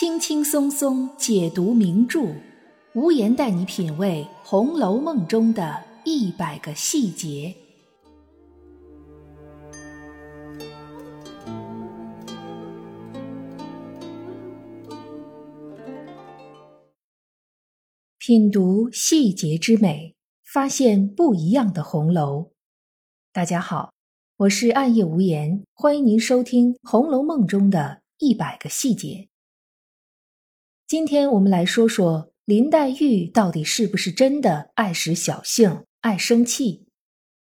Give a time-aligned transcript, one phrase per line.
[0.00, 2.34] 轻轻松松解读名著，
[2.94, 7.54] 无言带你品味《红楼梦》中的一百个细节。
[18.16, 20.14] 品读细节之美，
[20.50, 22.52] 发现不一样的红楼。
[23.34, 23.92] 大家好，
[24.38, 29.29] 我是暗夜无言，欢迎您收听《红楼梦》中的一百个细节。
[30.90, 36.88] 今天我们来说说林黛玉到底是不是真的爱使小性、爱生气？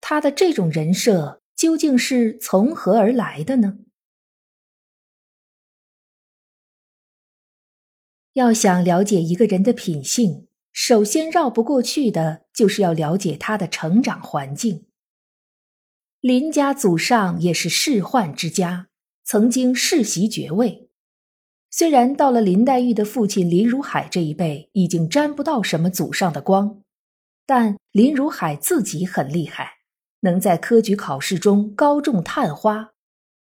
[0.00, 3.78] 她的这种人设究竟是从何而来的呢？
[8.32, 14.86] 要想了解一个人的品性，首先绕不过去的就是要了解他的成长环境。
[16.20, 18.88] 林家祖上也是仕宦之家，
[19.22, 20.89] 曾经世袭爵位。
[21.70, 26.82] 虽然到了林黛玉的父亲林如海这一辈，已经沾不到什么祖上的光，
[27.46, 29.74] 但林如海自己很厉害，
[30.20, 32.90] 能在科举考试中高中探花，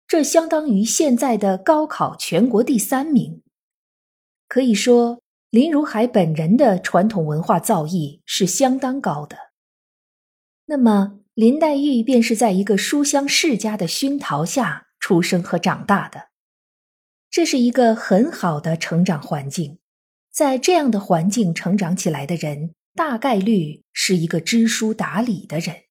[0.07, 3.43] 这相当于现在的高考全国第三名。
[4.47, 9.37] 可以说，林如海本人的传统文化造诣是相当高的。
[10.65, 16.29] 那么，林黛玉便是在一个书香世家的熏陶下出生和长大的。
[17.37, 19.77] 这是一个很好的成长环境，
[20.31, 25.83] 在这样的环境成长起来的人，大概率是一个知书达理的人。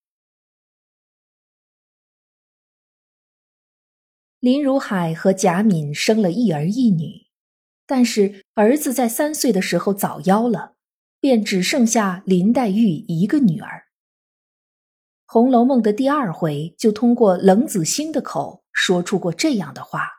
[4.41, 7.27] 林如海和贾敏生了一儿一女，
[7.85, 10.75] 但是儿子在三岁的时候早夭了，
[11.21, 13.69] 便只剩下林黛玉一个女儿。
[15.25, 20.16] 《红楼梦》的第二回就通过冷子兴的口说出过这样的话。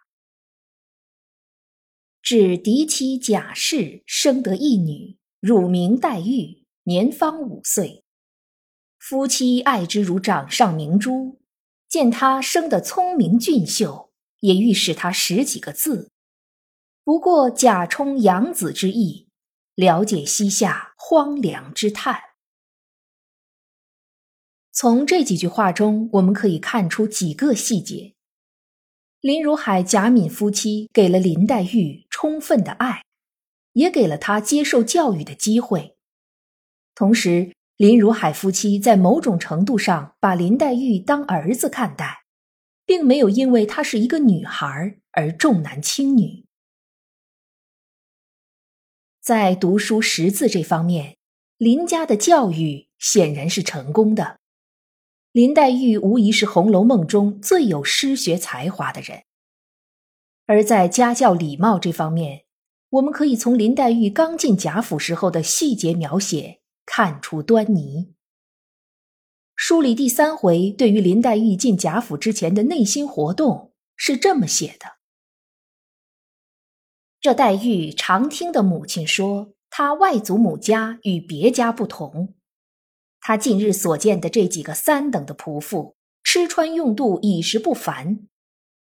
[2.31, 8.05] 指嫡妻贾氏生得一女，乳名黛玉，年方五岁。
[8.99, 11.41] 夫妻爱之如掌上明珠，
[11.89, 16.11] 见她生得聪明俊秀，也欲使她识几个字。
[17.03, 19.31] 不过贾充养子之意，
[19.75, 22.21] 了解膝下荒凉之叹。
[24.71, 28.17] 从这几句话中，我们可以看出几个细节。
[29.21, 33.03] 林如海、贾敏夫妻给了林黛玉充分的爱，
[33.73, 35.97] 也给了她接受教育的机会。
[36.95, 42.25] 同时，林如海夫妻在某种程度上把林黛玉当儿子看待，
[42.87, 46.45] 并没有因为她是一个女孩而重男轻女。
[49.21, 51.17] 在读书识字这方面，
[51.57, 54.39] 林家的教育显然是成功的。
[55.39, 59.23] 林黛玉无疑是《红楼梦》中最有诗学才华的人，
[60.47, 62.47] 而在家教礼貌这方面，
[62.89, 68.17] 我们可以从林黛玉刚进贾府时候的细节描写看出端倪。
[69.55, 74.97] 书里第三回对于林黛玉进贾府之前的内心活动是这么写的：
[77.21, 82.35] 这黛玉常听的母亲说，她外祖母家与别家不同。
[83.29, 85.95] 他近日所见的这几个三等的仆妇，
[86.25, 88.27] 吃穿用度已是不凡，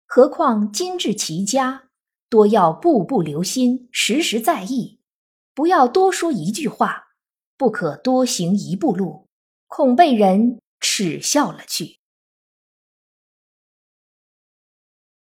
[0.06, 1.88] 何况今至其家，
[2.28, 5.00] 多要步步留心，时时在意，
[5.52, 7.08] 不要多说一句话，
[7.56, 9.26] 不可多行一步路，
[9.66, 11.98] 恐被人耻笑了去。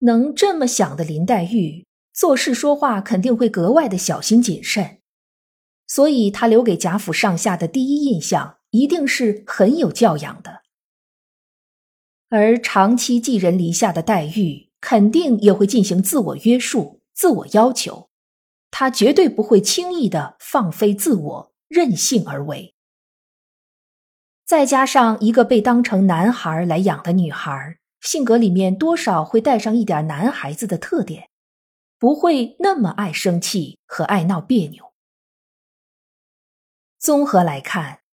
[0.00, 4.98] 能这么想的林黛玉，做事说话肯定会格外的小心谨慎，
[5.86, 8.54] 所以她留给贾府上下的第一印象。
[8.70, 10.62] 一定是很有教养的，
[12.28, 18.10] 而长期寄人篱下的黛玉，肯定也会进行自我约束、自我要求，
[18.70, 22.74] 她绝对不会轻易的放飞自我、任性而为。
[24.44, 31.30] 再加上一个被当成男孩来养的女孩，性格里面多少会带上一点男孩子的特点，
[31.98, 34.92] 不会那么爱生气和爱闹别扭。
[36.98, 38.05] 综合来看。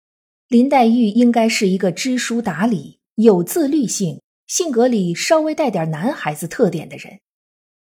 [0.52, 7.22] 林黛玉应该是一个知书达理、有自律性、性格里稍微带点男孩子特点的人，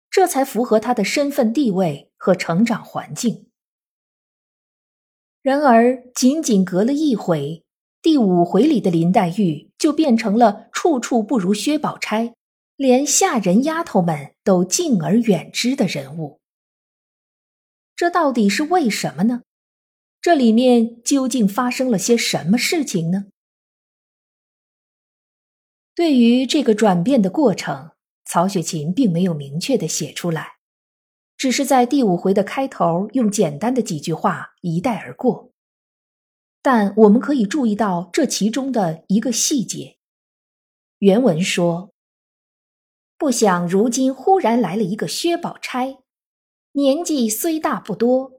[0.08, 3.46] 这才符合她的身份地位和成长环境。
[5.42, 7.64] 然而，仅仅隔了一回，
[8.00, 12.32] 第五回里的林黛玉就变成了处处不如薛宝钗，
[12.76, 16.38] 连下人丫头们都敬而远之的人物。
[17.96, 19.42] 这到底是为什么呢？
[20.22, 23.24] 这里面究竟发生了些什么事情呢？
[25.96, 27.90] 对于这个转变的过程，
[28.24, 30.58] 曹雪芹并没有明确的写出来，
[31.36, 35.50] 只是在第五回的开头用简单的几句话一带而过。
[36.62, 39.96] 但我们可以注意到这其中的一个细节。
[40.98, 41.92] 原文说
[43.18, 45.98] ：“不想如今忽然来了一个薛宝钗，
[46.70, 48.31] 年纪虽大不多，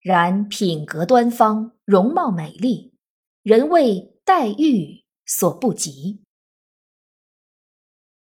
[0.00, 2.94] 然品格端方，容貌美丽，
[3.42, 6.22] 人谓黛玉所不及。”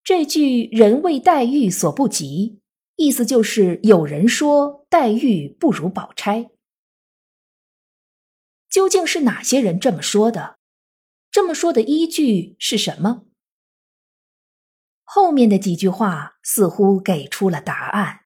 [0.02, 2.60] 这句“人谓黛玉所不及”，
[2.96, 6.50] 意思就是有人说黛玉不如宝钗。
[8.68, 10.58] 究竟是哪些人这么说的？
[11.30, 13.26] 这么说的依据是什么？
[15.04, 18.19] 后面的几句话似乎给出了答案。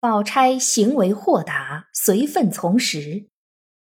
[0.00, 3.28] 宝钗行为豁达，随分从时，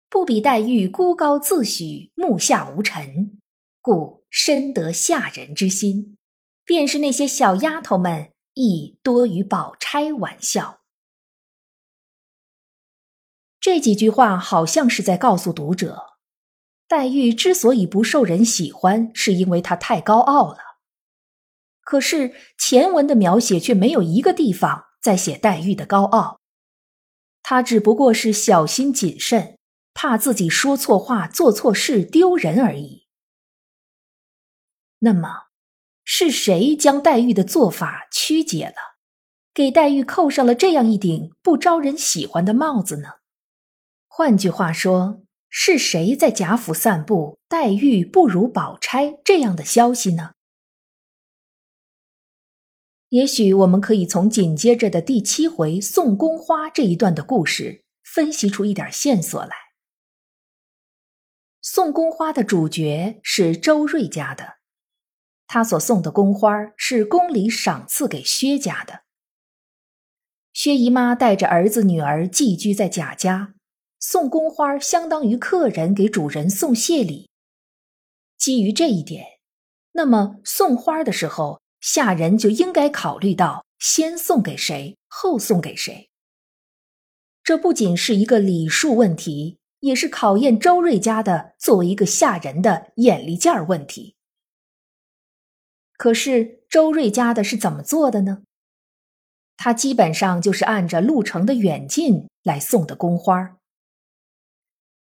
[0.09, 3.41] 不比黛玉孤高自许，目下无尘，
[3.81, 6.17] 故深得下人之心。
[6.63, 10.79] 便是那些小丫头们，亦多与宝钗玩笑。
[13.59, 16.01] 这几句话好像是在告诉读者，
[16.87, 20.59] 黛玉之所以不受人喜欢，是因为她太高傲了。
[21.81, 26.41] 可是前文的描写却没有一个地方在写黛玉的高傲，
[27.41, 29.57] 她只不过是小心谨慎，
[29.93, 33.05] 怕自己说错话、做错事丢人而已。
[34.99, 35.43] 那么，
[36.03, 38.97] 是谁将黛玉的做法曲解了，
[39.53, 43.11] 给黛玉扣上了这样一顶不招人喜欢的帽子呢？
[44.09, 50.33] 换句话说，是谁在贾府散布黛玉不如宝钗这样的消息呢？
[53.09, 59.55] 也许我们可以从紧接着的第七回送宫花这一段的故事分析出一点线索来。
[61.61, 64.55] 送宫花的主角是周瑞家的，
[65.47, 69.03] 他所送的宫花是宫里赏赐给薛家的。
[70.51, 73.53] 薛姨妈带着儿子女儿寄居在贾家，
[74.01, 77.29] 送宫花相当于客人给主人送谢礼。
[78.37, 79.25] 基于这一点，
[79.93, 81.61] 那么送花的时候。
[81.87, 86.09] 下人就应该考虑到先送给谁，后送给谁。
[87.41, 94.15] 这不仅是一个礼数问题，也是考验周瑞家的作为一个下人的眼力劲儿问题。
[95.93, 98.39] 可是周瑞家的是怎么做的呢？
[99.55, 103.55] 他基本上就是按着路程的远近来送的宫花。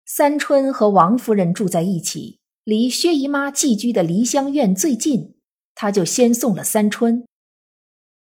[0.05, 5.33] 三春和王夫人住在一起，离薛姨妈寄居的梨香院最近。
[5.75, 7.27] 他就先送了三春，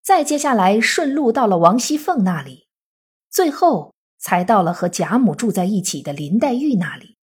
[0.01, 2.67] 再接下来顺路到了王熙凤那里，
[3.29, 7.17] 最后才到了和贾母住在一起的林黛玉那里。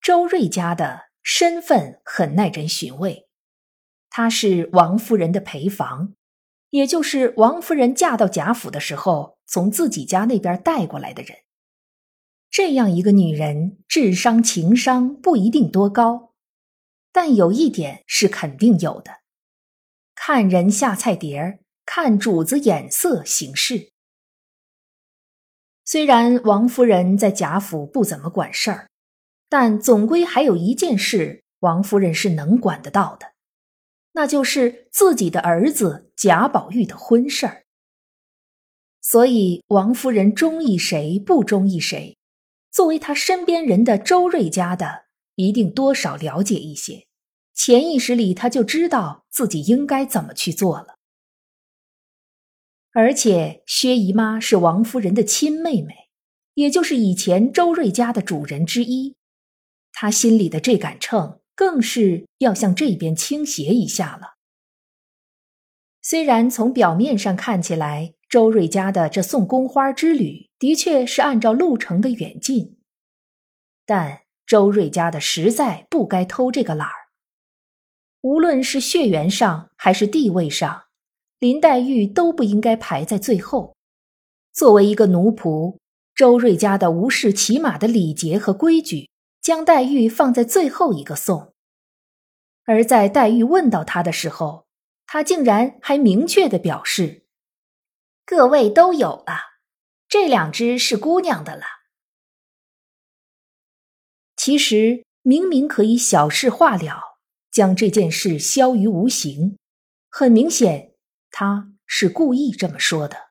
[0.00, 3.28] 周瑞家的身份很耐人寻味，
[4.08, 6.14] 她是王夫人的陪房，
[6.70, 11.36] 也就是王夫人嫁到贾府的时候从自己家那边带过来的人。
[12.48, 16.27] 这样一个女人，智商情商不一定多高。
[17.12, 19.20] 但有一点是肯定有的，
[20.14, 23.90] 看人下菜碟儿，看主子眼色行事。
[25.84, 28.88] 虽然王夫人在贾府不怎么管事儿，
[29.48, 33.32] 但总归还有一件事，王夫人是能管得到的，
[34.12, 37.64] 那就是自己的儿子贾宝玉的婚事儿。
[39.00, 42.18] 所以，王夫人中意谁不中意谁，
[42.70, 45.07] 作为她身边人的周瑞家的。
[45.38, 47.06] 一定多少了解一些，
[47.54, 50.96] 潜意识里他就知道自己应该怎么去做了。
[52.92, 56.08] 而且薛姨妈是王夫人的亲妹妹，
[56.54, 59.14] 也就是以前周瑞家的主人之一，
[59.92, 64.38] 她心里的这杆秤更是要向这边倾斜一下了。
[66.02, 72.76] 虽然从表面上看起来，周瑞家的这送宫花之旅的确是按照路程的远近，
[73.86, 74.22] 但。
[74.48, 76.94] 周瑞家的实在不该偷这个懒儿。
[78.22, 80.84] 无论是血缘上还是地位上，
[81.38, 83.76] 林黛玉都不应该排在最后。
[84.54, 85.76] 作为一个奴仆，
[86.14, 89.10] 周瑞家的无视起码的礼节和规矩，
[89.42, 91.52] 将黛玉放在最后一个送。
[92.64, 94.66] 而在黛玉问到他的时候，
[95.06, 97.26] 他竟然还明确的表示
[98.24, 99.60] ：“各位都有了，
[100.08, 101.64] 这两只是姑娘的了。”
[104.48, 107.18] 其实明明可以小事化了，
[107.50, 109.58] 将这件事消于无形。
[110.08, 110.94] 很明显，
[111.30, 113.28] 他是故意这么说的。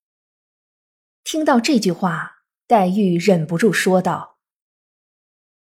[1.24, 4.38] 听到这句话，黛玉忍不住说道：“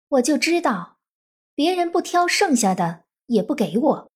[0.10, 0.98] 我就知道，
[1.54, 4.12] 别人不挑剩下的，也不给我。”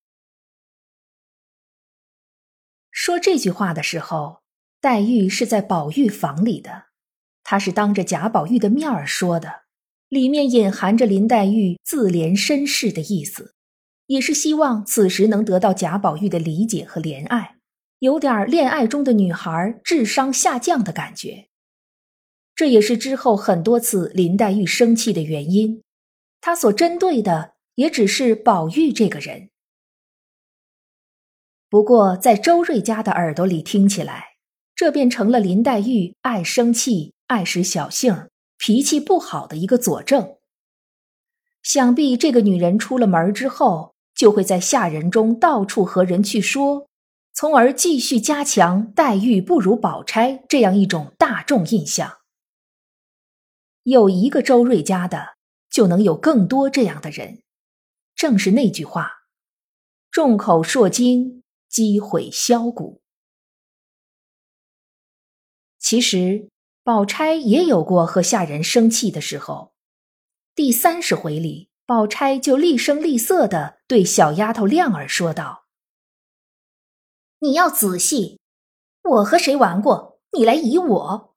[2.89, 4.41] 说这句话的时候，
[4.81, 6.85] 黛玉是在宝玉房里的，
[7.43, 9.66] 她是当着贾宝玉的面儿说的，
[10.09, 13.53] 里面隐含着林黛玉自怜身世的意思，
[14.05, 17.57] 也是希望此时能得到贾宝玉的理解和怜爱，
[17.99, 21.49] 有点恋爱中的女孩智商下降的感觉。
[22.55, 25.83] 这也是之后很多次林黛玉生气的原因，
[26.39, 29.49] 她所针对的也只是宝玉这个人。
[31.69, 34.37] 不过，在周瑞家的耳朵里听起来，
[34.73, 40.37] 这便成了林黛玉爱生气、爱使小性、脾气不好的一个佐证。
[41.63, 46.87] 想必这个女人出了门之后，就会在下人中到处和人去说，
[47.33, 52.19] 从而继续加强黛玉不如宝钗这样一种大众印象。
[53.83, 55.35] 有一个周瑞家的，
[55.69, 57.41] 就能有更多这样的人。
[58.15, 59.11] 正是那句话
[60.11, 63.01] ：“众口铄金。”积毁销骨。
[65.77, 66.47] 其实，
[66.87, 69.73] 宝钗也有过和下人生气的时候。
[70.55, 75.65] 第三十回里，宝钗就厉声厉色的对小丫头亮儿说道
[77.39, 78.39] ：“你要仔细，
[79.03, 80.21] 我和谁玩过？
[80.31, 81.35] 你来疑我？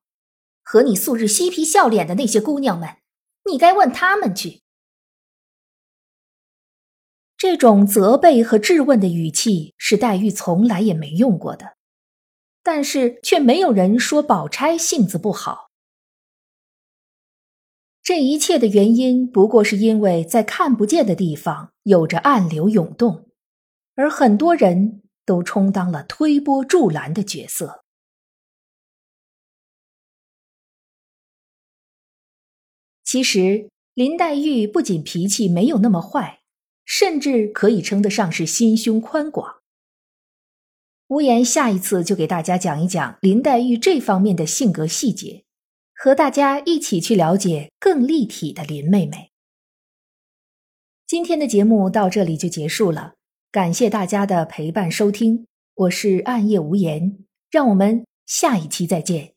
[0.63, 2.99] 和你素日嬉皮笑脸的那些姑娘们，
[3.51, 4.63] 你该问他们去。”
[7.37, 11.75] 这种责备和质问的语气是黛玉从来也没用过的，
[12.63, 15.71] 但是却没有人说宝钗性子不好。
[18.03, 23.29] 这一切的原因不过是因为在看不见的地方有着暗流涌动，
[23.95, 27.85] 而很多人都充当了推波助澜的角色。
[33.05, 36.39] 其实林黛玉不仅脾气没有那么坏。
[36.93, 39.60] 甚至可以称得上是心胸宽广。
[41.11, 45.43] 无言下一次就给大家讲一讲林黛玉这方面的性格细节，
[45.93, 49.33] 和大家一起去了解更立体的林妹妹。
[51.09, 53.15] 今天的节目到这里就结束了，
[53.51, 57.19] 感谢大家的陪伴收听，我是暗夜无言，
[57.51, 59.33] 让我们下一期再见。